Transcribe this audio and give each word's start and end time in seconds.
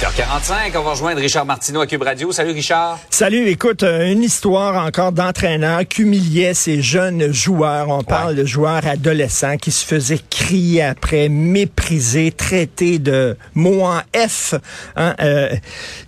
8h45, 0.00 0.78
on 0.78 0.82
va 0.82 0.90
rejoindre 0.92 1.20
Richard 1.20 1.44
Martineau 1.44 1.82
à 1.82 1.86
Cube 1.86 2.00
Radio. 2.00 2.32
Salut 2.32 2.52
Richard. 2.52 2.98
Salut, 3.10 3.48
écoute, 3.48 3.82
euh, 3.82 4.10
une 4.10 4.22
histoire 4.22 4.82
encore 4.82 5.12
d'entraîneur 5.12 5.86
qui 5.86 6.00
humiliait 6.00 6.54
ces 6.54 6.80
jeunes 6.80 7.30
joueurs. 7.34 7.90
On 7.90 8.02
parle 8.02 8.34
de 8.34 8.46
joueurs 8.46 8.86
adolescents 8.86 9.58
qui 9.58 9.70
se 9.70 9.84
faisaient 9.84 10.20
crier 10.30 10.84
après, 10.84 11.28
mépriser, 11.28 12.32
traiter 12.32 12.98
de 12.98 13.36
mots 13.52 13.84
en 13.84 14.00
F. 14.16 14.54
Hein, 14.96 15.14
euh, 15.20 15.54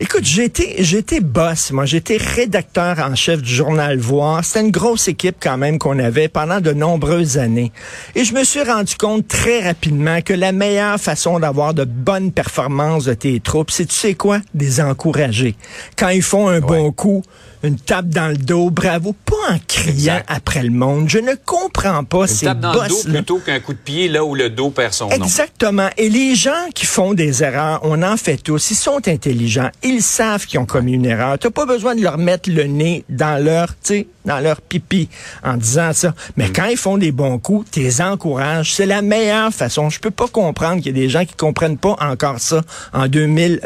écoute, 0.01 0.25
j'étais 0.25 0.77
j'étais 0.79 1.21
boss, 1.21 1.71
moi 1.71 1.85
j'étais 1.85 2.17
rédacteur 2.17 2.99
en 2.99 3.15
chef 3.15 3.43
du 3.43 3.55
journal 3.55 3.99
Voir. 3.99 4.43
C'était 4.43 4.61
une 4.61 4.71
grosse 4.71 5.09
équipe 5.09 5.37
quand 5.39 5.59
même 5.59 5.79
qu'on 5.79 5.99
avait 5.99 6.29
pendant 6.29 6.63
de 6.63 6.73
nombreuses 6.73 7.37
années. 7.37 7.73
Et 8.15 8.25
je 8.25 8.33
me 8.33 8.43
suis 8.43 8.63
rendu 8.63 8.95
compte 8.95 9.29
très 9.29 9.61
rapidement 9.61 10.23
que 10.23 10.33
la 10.33 10.53
meilleure 10.53 10.99
façon 10.99 11.39
d'avoir 11.39 11.75
de 11.75 11.85
bonnes 11.85 12.33
performances 12.33 13.05
de 13.05 13.13
tes 13.13 13.39
troupes, 13.39 13.71
tu 13.83 13.95
sais 13.95 14.15
quoi? 14.15 14.41
Des 14.55 14.81
encourager. 14.81 15.57
Quand 15.97 16.09
ils 16.09 16.23
font 16.23 16.49
un 16.49 16.61
bon 16.61 16.93
coup, 16.93 17.23
une 17.63 17.79
tape 17.79 18.09
dans 18.09 18.29
le 18.29 18.37
dos, 18.37 18.71
bravo, 18.71 19.15
pas 19.25 19.55
en 19.55 19.59
criant 19.69 20.21
après 20.27 20.63
le 20.63 20.71
monde. 20.71 21.09
Je 21.09 21.19
ne 21.19 21.35
comprends 21.35 22.03
pas 22.05 22.23
une 22.23 22.27
ces 22.27 22.47
tape 22.47 22.61
dans 22.61 22.73
le 22.73 22.89
dos 22.89 23.03
plutôt 23.05 23.39
qu'un 23.39 23.61
coup 23.61 23.73
de 23.73 23.79
pied 23.79 24.09
là 24.09 24.25
où 24.25 24.35
le 24.35 24.51
dos 24.51 24.71
perd 24.71 24.93
son 24.93 25.09
nom. 25.09 25.17
Exactement. 25.17 25.89
Et 25.97 26.09
les 26.09 26.35
gens 26.35 26.51
qui 26.75 26.87
font 26.87 27.15
des 27.15 27.43
erreurs, 27.43 27.81
on 27.85 28.03
en 28.03 28.17
fait 28.17 28.37
tous, 28.37 28.71
ils 28.73 28.77
sont 28.77 29.07
intelligents, 29.07 29.71
ils 29.83 30.03
savent 30.03 30.47
qu'ils 30.47 30.59
ont 30.59 30.67
commis 30.67 30.95
une 30.95 31.07
erreur. 31.07 31.39
T'as 31.39 31.51
pas 31.51 31.67
besoin 31.67 31.95
de 31.95 32.03
leur 32.03 32.19
mettre 32.19 32.51
le 32.51 32.65
nez 32.65 33.05
dans 33.09 33.43
leur, 33.43 33.69
tu 33.69 33.75
sais, 33.83 34.07
dans 34.25 34.41
leur 34.41 34.61
pipi 34.61 35.09
en 35.45 35.57
disant 35.57 35.93
ça. 35.93 36.15
Mais 36.37 36.49
mm. 36.49 36.53
quand 36.53 36.67
ils 36.67 36.77
font 36.77 36.99
des 36.99 37.13
bons 37.13 37.39
coups, 37.39 37.71
tu 37.71 37.81
les 37.81 38.01
encourages. 38.01 38.75
C'est 38.75 38.87
la 38.87 39.03
meilleure 39.03 39.53
façon. 39.53 39.91
Je 39.91 40.01
peux 40.01 40.11
pas 40.11 40.29
comprendre 40.29 40.83
qu'il 40.83 40.87
y 40.87 40.91
ait 40.91 41.03
des 41.05 41.09
gens 41.09 41.25
qui 41.25 41.35
comprennent 41.35 41.79
pas 41.79 41.97
encore 42.01 42.41
ça 42.41 42.63
en 42.93 43.09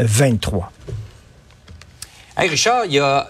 2023. 0.06 0.70
Hey 2.38 2.48
Richard, 2.48 2.84
il 2.86 2.92
y 2.92 2.98
a 2.98 3.28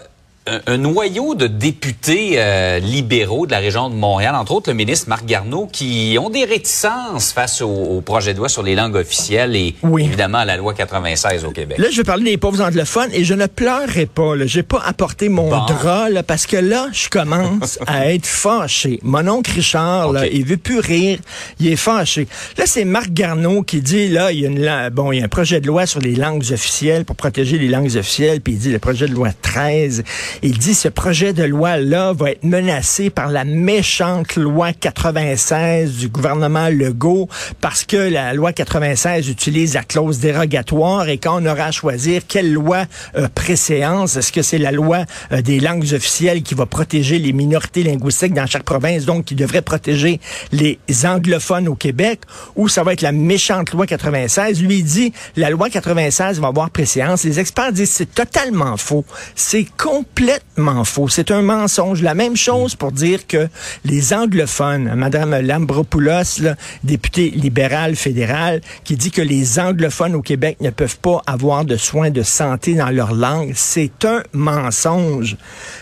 un, 0.67 0.77
noyau 0.79 1.35
de 1.35 1.47
députés 1.47 2.35
euh, 2.37 2.79
libéraux 2.79 3.47
de 3.47 3.51
la 3.51 3.59
région 3.59 3.91
de 3.91 3.95
Montréal, 3.95 4.35
entre 4.35 4.53
autres 4.53 4.71
le 4.71 4.77
ministre 4.77 5.09
Marc 5.09 5.27
Garneau, 5.27 5.69
qui 5.71 6.17
ont 6.21 6.31
des 6.31 6.45
réticences 6.45 7.33
face 7.33 7.63
au, 7.63 8.01
projet 8.05 8.35
de 8.35 8.39
loi 8.39 8.49
sur 8.49 8.63
les 8.63 8.75
langues 8.75 8.97
officielles 8.97 9.57
et 9.57 9.75
évidemment 9.99 10.39
à 10.39 10.45
la 10.45 10.57
loi 10.57 10.75
96 10.75 11.45
au 11.45 11.51
Québec. 11.51 11.79
Là, 11.79 11.89
je 11.91 11.97
vais 11.97 12.05
parler 12.05 12.25
des 12.25 12.37
pauvres 12.37 12.63
anglophones 12.63 13.11
et 13.13 13.25
je 13.25 13.35
ne 13.35 13.47
pleurerai 13.47 14.07
pas. 14.07 14.35
Je 14.47 14.59
n'ai 14.59 14.63
pas 14.63 14.83
apporté 14.85 15.29
mon 15.29 15.49
drap 15.49 16.09
là, 16.11 16.23
parce 16.23 16.47
que 16.47 16.57
là, 16.57 16.89
je 16.93 17.09
commence 17.09 17.79
à 17.87 18.13
être 18.13 18.27
fâché. 18.27 19.01
Mon 19.03 19.27
oncle 19.29 19.51
Richard, 19.51 20.13
là, 20.13 20.27
il 20.27 20.45
veut 20.45 20.57
plus 20.57 20.79
rire, 20.79 21.19
il 21.59 21.69
est 21.69 21.77
fâché. 21.77 22.29
Là, 22.59 22.65
c'est 22.67 22.85
Marc 22.85 23.11
Garneau 23.11 23.63
qui 23.63 23.81
dit, 23.81 24.09
là, 24.09 24.31
il 24.31 24.41
y, 24.41 24.47
a 24.47 24.49
une, 24.49 24.91
bon, 24.91 25.11
il 25.13 25.19
y 25.19 25.23
a 25.23 25.25
un 25.25 25.29
projet 25.29 25.61
de 25.61 25.67
loi 25.67 25.87
sur 25.87 26.01
les 26.01 26.15
langues 26.15 26.45
officielles 26.53 27.05
pour 27.05 27.17
protéger 27.17 27.59
les 27.59 27.69
langues 27.69 27.97
officielles, 27.97 28.41
puis 28.41 28.53
il 28.53 28.59
dit 28.59 28.71
le 28.71 28.79
projet 28.79 29.09
de 29.09 29.15
loi 29.15 29.31
13 29.43 30.05
il 30.43 30.59
dit 30.59 30.75
ce 30.75 30.89
projet 30.89 31.33
de 31.33 31.45
loi-là 31.45 32.13
va 32.13 32.33
être 32.33 32.45
menacé 32.45 33.11
par 33.11 33.29
la 33.29 33.45
méchante 33.45 34.37
loi 34.37 34.73
96 34.73 35.97
du 35.97 36.09
gouvernement 36.09 36.69
Legault 36.69 37.29
parce 37.61 37.85
que 37.85 37.97
la 37.97 38.35
loi 38.35 38.53
96 38.53 39.29
utilise 39.29 39.75
la 39.75 39.83
clause 39.83 40.19
dérogatoire 40.19 41.09
et 41.09 41.19
quand 41.19 41.43
on 41.43 41.47
aura 41.47 41.67
à 41.67 41.71
choisir 41.71 42.23
quelle 42.27 42.53
loi 42.53 42.85
euh, 43.17 43.29
préséance, 43.35 44.17
est-ce 44.17 44.33
que 44.33 44.43
c'est 44.43 44.59
la 44.59 44.73
loi 44.73 45.05
euh, 45.33 45.41
des 45.41 45.61
langues 45.61 45.93
officielles 45.95 46.43
qui 46.43 46.55
va 46.55 46.67
protéger 46.67 47.19
les 47.19 47.33
minorités 47.33 47.83
linguistiques 47.83 48.35
dans 48.35 48.47
chaque 48.47 48.65
province, 48.65 49.05
donc 49.05 49.25
qui 49.25 49.35
devrait 49.35 49.63
protéger 49.63 50.21
les 50.53 50.79
anglophones 51.05 51.69
au 51.69 51.75
Québec, 51.75 52.21
ou 52.57 52.69
ça 52.69 52.83
va 52.83 52.93
être 52.93 53.03
la 53.03 53.13
méchante 53.13 53.73
loi 53.73 53.87
96? 53.87 54.63
Lui, 54.63 54.79
il 54.79 54.85
dit 54.85 55.13
la 55.37 55.51
loi 55.51 55.71
96 55.71 56.41
va 56.41 56.49
avoir 56.49 56.71
préséance. 56.71 57.25
Les 57.25 57.41
experts 57.41 57.73
disent 57.73 57.91
c'est 57.91 58.15
totalement 58.15 58.77
faux. 58.77 59.05
C'est 59.35 59.67
complètement 59.77 60.26
complètement 60.27 60.85
faux. 60.85 61.09
C'est 61.09 61.31
un 61.31 61.43
mensonge. 61.43 62.03
La 62.03 62.15
même 62.15 62.37
chose 62.37 62.75
pour 62.75 62.91
dire 62.91 63.27
que 63.27 63.49
les 63.85 64.13
anglophones, 64.13 64.95
Madame 64.95 65.41
Lambropoulos, 65.41 66.43
députée 66.83 67.31
libérale 67.31 67.95
fédérale, 67.95 68.61
qui 68.83 68.97
dit 68.97 69.11
que 69.11 69.23
les 69.23 69.61
anglophones 69.61 70.15
au 70.15 70.23
Québec 70.23 70.57
ne 70.61 70.71
peuvent 70.71 70.99
pas 70.99 71.23
avoir 71.27 71.65
de 71.65 71.77
soins 71.77 72.11
de 72.11 72.23
santé 72.23 72.75
dans 72.75 72.91
leur 72.91 73.15
langue, 73.15 73.53
c'est 73.55 74.05
un 74.05 74.23
mensonge. 74.33 75.37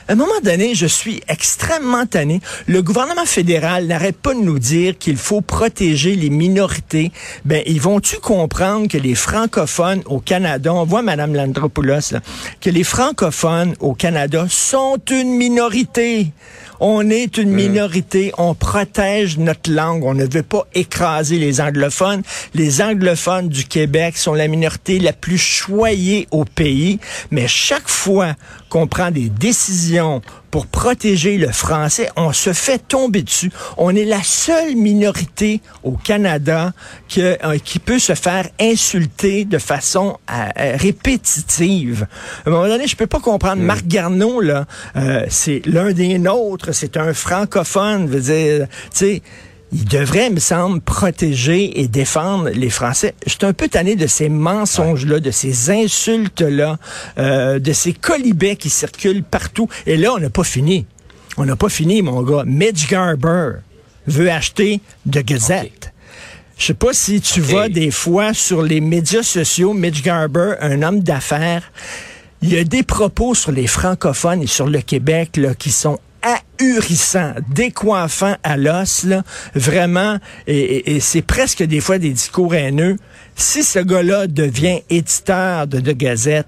À 0.08 0.12
un 0.12 0.16
moment 0.16 0.40
donné, 0.42 0.74
je 0.74 0.86
suis 0.86 1.22
extrêmement 1.28 2.04
tanné. 2.06 2.40
Le 2.66 2.82
gouvernement 2.82 3.26
fédéral 3.26 3.86
n'arrête 3.86 4.16
pas 4.16 4.34
de 4.34 4.40
nous 4.40 4.58
dire 4.58 4.98
qu'il 4.98 5.16
faut 5.16 5.40
protéger 5.40 6.16
les 6.16 6.30
minorités. 6.30 7.12
Ben, 7.44 7.62
ils 7.66 7.80
vont-tu 7.80 8.18
comprendre 8.18 8.88
que 8.88 8.98
les 8.98 9.14
francophones 9.14 10.02
au 10.06 10.18
Canada, 10.18 10.74
on 10.74 10.84
voit 10.84 11.02
Madame 11.02 11.34
Landropoulos, 11.34 12.12
là, 12.12 12.20
que 12.60 12.70
les 12.70 12.84
francophones 12.84 13.74
au 13.80 13.94
Canada 13.94 14.33
sont 14.48 14.98
une 15.10 15.36
minorité. 15.36 16.32
On 16.80 17.08
est 17.08 17.38
une 17.38 17.50
minorité, 17.50 18.32
on 18.36 18.54
protège 18.54 19.38
notre 19.38 19.70
langue, 19.70 20.04
on 20.04 20.14
ne 20.14 20.26
veut 20.26 20.42
pas 20.42 20.66
écraser 20.74 21.38
les 21.38 21.60
anglophones. 21.60 22.22
Les 22.52 22.82
anglophones 22.82 23.48
du 23.48 23.64
Québec 23.64 24.16
sont 24.16 24.34
la 24.34 24.48
minorité 24.48 24.98
la 24.98 25.12
plus 25.12 25.38
choyée 25.38 26.26
au 26.30 26.44
pays, 26.44 26.98
mais 27.30 27.46
chaque 27.46 27.88
fois 27.88 28.34
qu'on 28.68 28.86
prend 28.86 29.10
des 29.10 29.28
décisions 29.28 30.20
pour 30.54 30.68
protéger 30.68 31.36
le 31.36 31.48
français, 31.48 32.08
on 32.14 32.32
se 32.32 32.52
fait 32.52 32.78
tomber 32.78 33.22
dessus. 33.22 33.50
On 33.76 33.92
est 33.96 34.04
la 34.04 34.22
seule 34.22 34.76
minorité 34.76 35.60
au 35.82 35.96
Canada 35.96 36.72
euh, 37.18 37.58
qui 37.58 37.80
peut 37.80 37.98
se 37.98 38.14
faire 38.14 38.46
insulter 38.60 39.46
de 39.46 39.58
façon 39.58 40.16
euh, 40.30 40.34
euh, 40.56 40.76
répétitive. 40.76 42.06
À 42.46 42.48
un 42.48 42.52
moment 42.52 42.68
donné, 42.68 42.86
je 42.86 42.94
peux 42.94 43.08
pas 43.08 43.18
comprendre. 43.18 43.62
Mm. 43.62 43.66
Marc 43.66 43.86
Garneau, 43.88 44.40
là, 44.40 44.66
c'est 45.28 45.60
l'un 45.66 45.90
des 45.90 46.20
nôtres, 46.20 46.72
c'est 46.72 46.98
un 46.98 47.14
francophone, 47.14 48.06
veut 48.06 48.20
dire, 48.20 48.68
tu 48.68 48.88
sais, 48.92 49.22
il 49.74 49.84
devrait, 49.86 50.30
me 50.30 50.38
semble, 50.38 50.80
protéger 50.80 51.80
et 51.80 51.88
défendre 51.88 52.48
les 52.50 52.70
Français. 52.70 53.14
Je 53.26 53.32
suis 53.32 53.44
un 53.44 53.52
peu 53.52 53.66
tanné 53.66 53.96
de 53.96 54.06
ces 54.06 54.28
mensonges-là, 54.28 55.18
de 55.18 55.32
ces 55.32 55.70
insultes-là, 55.70 56.78
euh, 57.18 57.58
de 57.58 57.72
ces 57.72 57.92
colibets 57.92 58.54
qui 58.54 58.70
circulent 58.70 59.24
partout. 59.24 59.68
Et 59.86 59.96
là, 59.96 60.12
on 60.14 60.18
n'a 60.18 60.30
pas 60.30 60.44
fini. 60.44 60.86
On 61.36 61.44
n'a 61.44 61.56
pas 61.56 61.68
fini, 61.68 62.02
mon 62.02 62.22
gars. 62.22 62.44
Mitch 62.46 62.88
Garber 62.88 63.54
veut 64.06 64.30
acheter 64.30 64.80
de 65.06 65.20
Gazette. 65.20 65.92
Je 66.56 66.66
sais 66.66 66.74
pas 66.74 66.92
si 66.92 67.20
tu 67.20 67.40
vois 67.40 67.68
des 67.68 67.90
fois 67.90 68.32
sur 68.32 68.62
les 68.62 68.80
médias 68.80 69.24
sociaux, 69.24 69.72
Mitch 69.72 70.02
Garber, 70.02 70.54
un 70.60 70.82
homme 70.82 71.00
d'affaires, 71.00 71.72
il 72.42 72.52
y 72.52 72.58
a 72.58 72.62
des 72.62 72.84
propos 72.84 73.34
sur 73.34 73.50
les 73.50 73.66
francophones 73.66 74.42
et 74.42 74.46
sur 74.46 74.68
le 74.68 74.80
Québec 74.82 75.36
là, 75.36 75.52
qui 75.56 75.72
sont 75.72 75.98
ahurissant, 76.64 77.34
décoiffant 77.48 78.36
à 78.42 78.56
l'os, 78.56 79.06
vraiment, 79.54 80.18
et, 80.46 81.00
c'est 81.00 81.22
presque 81.22 81.62
des 81.62 81.80
fois 81.80 81.98
des 81.98 82.10
discours 82.10 82.54
haineux. 82.54 82.96
Si 83.36 83.62
ce 83.62 83.78
gars-là 83.80 84.26
devient 84.26 84.80
éditeur 84.90 85.66
de, 85.66 85.80
de 85.80 85.92
Gazette, 85.92 86.46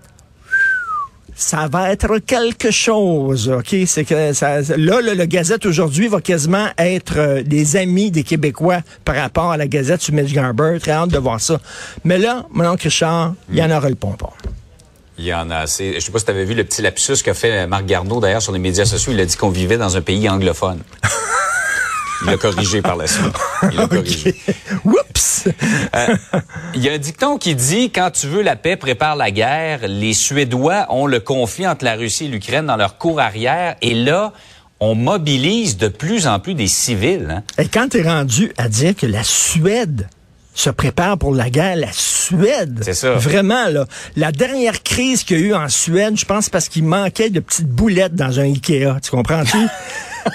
ça 1.38 1.68
va 1.68 1.92
être 1.92 2.18
quelque 2.18 2.70
chose, 2.70 3.50
ok? 3.50 3.76
C'est 3.86 4.04
que 4.04 4.14
là, 4.14 5.00
le, 5.02 5.24
Gazette 5.26 5.66
aujourd'hui 5.66 6.08
va 6.08 6.22
quasiment 6.22 6.68
être 6.78 7.18
euh, 7.18 7.42
des 7.42 7.76
amis 7.76 8.10
des 8.10 8.22
Québécois 8.22 8.80
par 9.04 9.16
rapport 9.16 9.50
à 9.50 9.58
la 9.58 9.68
Gazette 9.68 10.00
sur 10.00 10.14
Mitch 10.14 10.32
Garber. 10.32 10.78
Très 10.80 10.92
hâte 10.92 11.10
de 11.10 11.18
voir 11.18 11.38
ça. 11.38 11.60
Mais 12.04 12.16
là, 12.16 12.46
mon 12.52 12.66
oncle 12.66 12.84
Richard, 12.84 13.34
il 13.50 13.58
y 13.58 13.62
en 13.62 13.70
aura 13.70 13.90
le 13.90 13.96
pompon. 13.96 14.30
Il 15.18 15.24
y 15.24 15.32
en 15.32 15.50
a 15.50 15.58
assez. 15.58 15.94
Je 15.94 16.00
sais 16.00 16.12
pas 16.12 16.18
si 16.18 16.24
tu 16.26 16.30
avais 16.30 16.44
vu 16.44 16.54
le 16.54 16.64
petit 16.64 16.82
lapsus 16.82 17.22
qu'a 17.24 17.34
fait 17.34 17.66
Marc 17.66 17.86
Garneau 17.86 18.20
d'ailleurs 18.20 18.42
sur 18.42 18.52
les 18.52 18.58
médias 18.58 18.84
sociaux. 18.84 19.12
Il 19.12 19.20
a 19.20 19.24
dit 19.24 19.36
qu'on 19.36 19.48
vivait 19.48 19.78
dans 19.78 19.96
un 19.96 20.02
pays 20.02 20.28
anglophone. 20.28 20.82
Il 22.22 22.30
l'a 22.30 22.36
corrigé 22.36 22.82
par 22.82 22.96
la 22.96 23.06
suite. 23.06 23.34
Il 23.70 23.76
l'a 23.76 23.86
corrigé. 23.86 24.34
Oups! 24.84 25.48
Euh, 25.94 26.16
il 26.74 26.82
y 26.82 26.88
a 26.88 26.92
un 26.92 26.98
dicton 26.98 27.38
qui 27.38 27.54
dit 27.54 27.90
quand 27.90 28.10
tu 28.10 28.26
veux 28.26 28.42
la 28.42 28.56
paix, 28.56 28.76
prépare 28.76 29.16
la 29.16 29.30
guerre. 29.30 29.80
Les 29.86 30.14
Suédois 30.14 30.86
ont 30.90 31.06
le 31.06 31.20
conflit 31.20 31.66
entre 31.66 31.84
la 31.84 31.94
Russie 31.94 32.24
et 32.24 32.28
l'Ukraine 32.28 32.66
dans 32.66 32.76
leur 32.76 32.98
cours 32.98 33.20
arrière. 33.20 33.76
Et 33.82 33.94
là, 33.94 34.32
on 34.80 34.94
mobilise 34.94 35.76
de 35.76 35.88
plus 35.88 36.26
en 36.26 36.38
plus 36.38 36.54
des 36.54 36.66
civils. 36.66 37.28
Hein? 37.30 37.42
Et 37.58 37.68
quand 37.68 37.90
tu 37.90 37.98
es 37.98 38.02
rendu 38.02 38.52
à 38.56 38.68
dire 38.68 38.94
que 38.96 39.06
la 39.06 39.22
Suède 39.22 40.08
se 40.56 40.70
prépare 40.70 41.18
pour 41.18 41.34
la 41.34 41.50
guerre, 41.50 41.76
la 41.76 41.92
Suède. 41.92 42.80
C'est 42.82 42.94
ça. 42.94 43.12
Vraiment, 43.12 43.68
là. 43.68 43.86
La 44.16 44.32
dernière 44.32 44.82
crise 44.82 45.22
qu'il 45.22 45.38
y 45.38 45.42
a 45.42 45.46
eu 45.46 45.54
en 45.54 45.68
Suède, 45.68 46.16
je 46.16 46.24
pense 46.24 46.48
parce 46.48 46.68
qu'il 46.68 46.84
manquait 46.84 47.30
de 47.30 47.40
petites 47.40 47.68
boulettes 47.68 48.14
dans 48.14 48.40
un 48.40 48.44
Ikea. 48.44 48.98
Tu 49.02 49.10
comprends-tu? 49.10 49.58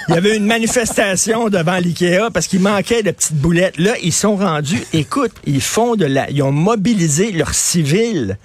Il 0.08 0.14
y 0.14 0.18
avait 0.18 0.36
une 0.36 0.46
manifestation 0.46 1.48
devant 1.48 1.76
l'IKEA 1.76 2.30
parce 2.32 2.46
qu'il 2.46 2.60
manquait 2.60 3.02
de 3.02 3.10
petites 3.10 3.36
boulettes. 3.36 3.78
Là, 3.78 3.92
ils 4.02 4.12
sont 4.12 4.36
rendus, 4.36 4.82
écoute, 4.92 5.32
ils 5.44 5.60
font 5.60 5.96
de 5.96 6.06
la, 6.06 6.30
ils 6.30 6.42
ont 6.42 6.52
mobilisé 6.52 7.32
leurs 7.32 7.54
civils. 7.54 8.38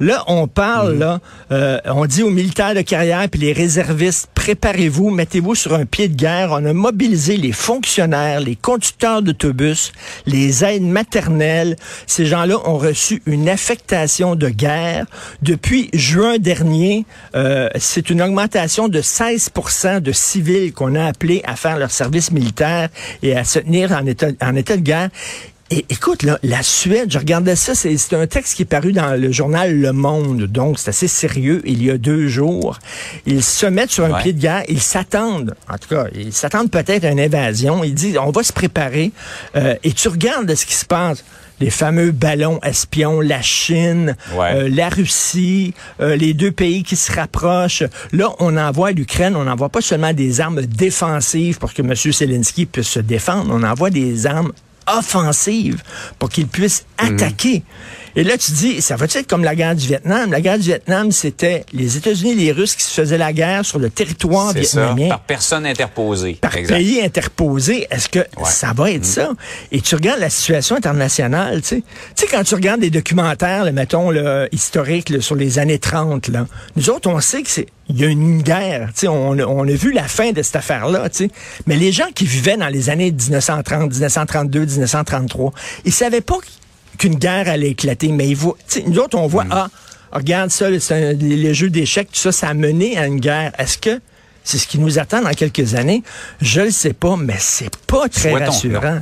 Là, 0.00 0.24
on 0.26 0.48
parle, 0.48 0.94
mm. 0.94 0.98
là, 0.98 1.20
euh, 1.52 1.78
on 1.86 2.06
dit 2.06 2.22
aux 2.22 2.30
militaires 2.30 2.74
de 2.74 2.80
carrière 2.80 3.28
puis 3.30 3.40
les 3.40 3.52
réservistes, 3.52 4.28
préparez-vous, 4.48 5.10
mettez-vous 5.10 5.54
sur 5.54 5.74
un 5.74 5.84
pied 5.84 6.08
de 6.08 6.16
guerre. 6.16 6.52
On 6.52 6.64
a 6.64 6.72
mobilisé 6.72 7.36
les 7.36 7.52
fonctionnaires, 7.52 8.40
les 8.40 8.56
conducteurs 8.56 9.20
d'autobus, 9.20 9.92
les 10.24 10.64
aides 10.64 10.84
maternelles. 10.84 11.76
Ces 12.06 12.24
gens-là 12.24 12.56
ont 12.66 12.78
reçu 12.78 13.20
une 13.26 13.46
affectation 13.50 14.36
de 14.36 14.48
guerre. 14.48 15.04
Depuis 15.42 15.90
juin 15.92 16.38
dernier, 16.38 17.04
euh, 17.34 17.68
c'est 17.78 18.08
une 18.08 18.22
augmentation 18.22 18.88
de 18.88 19.02
16 19.02 19.50
de 20.00 20.12
civils 20.12 20.72
qu'on 20.72 20.94
a 20.94 21.04
appelés 21.04 21.42
à 21.44 21.54
faire 21.54 21.76
leur 21.76 21.90
service 21.90 22.32
militaire 22.32 22.88
et 23.22 23.36
à 23.36 23.44
se 23.44 23.58
tenir 23.58 23.92
en 23.92 24.06
état, 24.06 24.28
en 24.40 24.56
état 24.56 24.78
de 24.78 24.82
guerre. 24.82 25.10
Et 25.70 25.84
écoute, 25.90 26.22
là, 26.22 26.38
la 26.42 26.62
Suède, 26.62 27.12
je 27.12 27.18
regardais 27.18 27.54
ça, 27.54 27.74
c'est 27.74 28.14
un 28.14 28.26
texte 28.26 28.54
qui 28.54 28.62
est 28.62 28.64
paru 28.64 28.92
dans 28.92 29.20
le 29.20 29.30
journal 29.30 29.78
Le 29.78 29.92
Monde, 29.92 30.44
donc 30.44 30.78
c'est 30.78 30.88
assez 30.88 31.08
sérieux, 31.08 31.60
il 31.66 31.84
y 31.84 31.90
a 31.90 31.98
deux 31.98 32.26
jours. 32.26 32.78
Ils 33.26 33.42
se 33.42 33.66
mettent 33.66 33.90
sur 33.90 34.04
un 34.06 34.14
pied 34.14 34.32
de 34.32 34.40
guerre, 34.40 34.62
ils 34.68 34.80
s'attendent, 34.80 35.54
en 35.68 35.76
tout 35.76 35.88
cas, 35.90 36.06
ils 36.14 36.32
s'attendent 36.32 36.70
peut-être 36.70 37.04
à 37.04 37.10
une 37.10 37.20
invasion, 37.20 37.84
ils 37.84 37.92
disent, 37.92 38.16
on 38.16 38.30
va 38.30 38.42
se 38.42 38.52
préparer, 38.52 39.12
euh, 39.56 39.74
et 39.84 39.92
tu 39.92 40.08
regardes 40.08 40.54
ce 40.54 40.64
qui 40.64 40.74
se 40.74 40.86
passe. 40.86 41.22
Les 41.60 41.70
fameux 41.70 42.12
ballons 42.12 42.60
espions, 42.62 43.20
la 43.20 43.42
Chine, 43.42 44.16
euh, 44.38 44.68
la 44.72 44.88
Russie, 44.88 45.74
euh, 46.00 46.14
les 46.14 46.32
deux 46.32 46.52
pays 46.52 46.84
qui 46.84 46.94
se 46.94 47.10
rapprochent. 47.10 47.82
Là, 48.12 48.30
on 48.38 48.56
envoie 48.56 48.92
l'Ukraine, 48.92 49.34
on 49.34 49.42
n'envoie 49.42 49.68
pas 49.68 49.80
seulement 49.80 50.12
des 50.12 50.40
armes 50.40 50.62
défensives 50.62 51.58
pour 51.58 51.74
que 51.74 51.82
M. 51.82 51.94
Zelensky 51.94 52.64
puisse 52.64 52.88
se 52.88 53.00
défendre, 53.00 53.52
on 53.52 53.64
envoie 53.64 53.90
des 53.90 54.26
armes 54.26 54.52
offensive 54.96 55.82
pour 56.18 56.28
qu'ils 56.28 56.46
puissent 56.46 56.86
mhm. 57.00 57.14
attaquer. 57.14 57.62
Et 58.16 58.24
là, 58.24 58.36
tu 58.36 58.52
dis, 58.52 58.80
ça 58.80 58.96
va-tu 58.96 59.18
être 59.18 59.28
comme 59.28 59.44
la 59.44 59.54
guerre 59.54 59.76
du 59.76 59.86
Vietnam? 59.86 60.32
La 60.32 60.40
guerre 60.40 60.58
du 60.58 60.64
Vietnam, 60.64 61.12
c'était 61.12 61.64
les 61.72 61.96
États-Unis 61.96 62.32
et 62.32 62.34
les 62.34 62.52
Russes 62.52 62.74
qui 62.74 62.82
se 62.82 62.90
faisaient 62.90 63.18
la 63.18 63.32
guerre 63.32 63.64
sur 63.64 63.78
le 63.78 63.90
territoire 63.90 64.52
vietnamien. 64.52 65.10
par 65.10 65.20
personne 65.20 65.66
interposée. 65.66 66.38
Par 66.40 66.50
pays 66.50 67.00
interposé. 67.00 67.86
Est-ce 67.90 68.08
que 68.08 68.26
ça 68.44 68.72
va 68.72 68.90
être 68.90 68.98
mhm. 68.98 69.04
ça? 69.04 69.30
Et 69.70 69.80
tu 69.80 69.94
regardes 69.94 70.20
la 70.20 70.30
situation 70.30 70.76
internationale, 70.76 71.60
tu 71.62 71.68
sais. 71.68 71.82
Tu 72.16 72.24
sais, 72.24 72.26
quand 72.26 72.42
tu 72.42 72.54
regardes 72.54 72.80
des 72.80 72.90
documentaires, 72.90 73.72
mettons, 73.72 74.10
là, 74.10 74.48
historiques 74.50 75.22
sur 75.22 75.36
les 75.36 75.58
années 75.58 75.78
30, 75.78 76.28
là, 76.28 76.46
nous 76.76 76.90
autres, 76.90 77.08
on 77.08 77.20
sait 77.20 77.42
que 77.42 77.50
c'est 77.50 77.66
il 77.88 77.98
y 77.98 78.04
a 78.04 78.08
une 78.08 78.42
guerre. 78.42 78.90
On, 79.04 79.38
on 79.38 79.66
a 79.66 79.72
vu 79.72 79.92
la 79.92 80.08
fin 80.08 80.32
de 80.32 80.42
cette 80.42 80.56
affaire-là. 80.56 81.08
Mais 81.66 81.76
les 81.76 81.92
gens 81.92 82.10
qui 82.14 82.26
vivaient 82.26 82.56
dans 82.56 82.68
les 82.68 82.90
années 82.90 83.10
1930, 83.10 83.90
1932, 83.90 84.60
1933, 84.60 85.52
ils 85.84 85.92
savaient 85.92 86.20
pas 86.20 86.38
qu'une 86.98 87.14
guerre 87.14 87.48
allait 87.48 87.70
éclater. 87.70 88.08
Mais 88.08 88.28
ils 88.28 88.36
voient, 88.36 88.56
nous 88.86 88.98
autres, 88.98 89.16
on 89.16 89.26
voit, 89.26 89.44
mm. 89.44 89.52
ah, 89.52 89.68
regarde 90.12 90.50
ça, 90.50 90.66
un, 90.66 91.12
les, 91.12 91.54
jeux 91.54 91.70
d'échecs, 91.70 92.08
tout 92.12 92.20
ça, 92.20 92.32
ça 92.32 92.48
a 92.48 92.54
mené 92.54 92.98
à 92.98 93.06
une 93.06 93.20
guerre. 93.20 93.52
Est-ce 93.58 93.78
que 93.78 94.00
c'est 94.44 94.58
ce 94.58 94.66
qui 94.66 94.78
nous 94.78 94.98
attend 94.98 95.22
dans 95.22 95.32
quelques 95.32 95.74
années? 95.74 96.02
Je 96.42 96.62
le 96.62 96.70
sais 96.70 96.92
pas, 96.92 97.16
mais 97.16 97.36
c'est 97.38 97.74
pas 97.86 98.08
très 98.08 98.32
rassurant. 98.32 99.00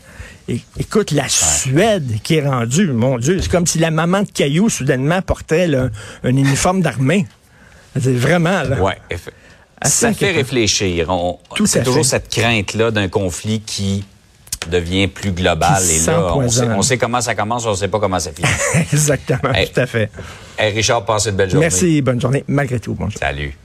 écoute, 0.78 1.10
la 1.10 1.28
Suède 1.28 2.20
qui 2.22 2.36
est 2.36 2.46
rendue, 2.46 2.92
mon 2.92 3.18
Dieu, 3.18 3.40
c'est 3.40 3.50
comme 3.50 3.66
si 3.66 3.78
la 3.78 3.90
maman 3.90 4.22
de 4.22 4.28
Caillou 4.30 4.68
soudainement 4.68 5.22
portait 5.22 5.68
un 5.74 6.36
uniforme 6.36 6.82
d'armée. 6.82 7.26
C'est 8.00 8.14
vraiment, 8.14 8.62
là. 8.62 8.80
Ouais. 8.80 8.98
Ça 9.82 10.12
fait 10.12 10.32
réfléchir. 10.32 11.08
C'est 11.64 11.84
toujours 11.84 12.04
cette 12.04 12.28
crainte-là 12.28 12.90
d'un 12.90 13.08
conflit 13.08 13.60
qui 13.60 14.04
devient 14.70 15.06
plus 15.06 15.32
global. 15.32 15.82
et 15.90 15.98
là, 16.00 16.34
on 16.34 16.82
sait, 16.82 16.98
comment 16.98 17.20
ça 17.20 17.34
commence, 17.34 17.66
on 17.66 17.70
ne 17.70 17.76
sait 17.76 17.88
pas 17.88 18.00
comment 18.00 18.18
ça 18.18 18.32
finit. 18.32 18.48
Exactement, 18.92 19.52
tout 19.52 19.80
à 19.80 19.86
fait. 19.86 20.10
Richard, 20.58 21.04
passez 21.04 21.30
une 21.30 21.36
belle 21.36 21.50
journée. 21.50 21.66
Merci, 21.66 22.02
bonne 22.02 22.20
journée, 22.20 22.44
malgré 22.48 22.80
tout. 22.80 22.94
Bonjour. 22.94 23.18
Salut. 23.18 23.56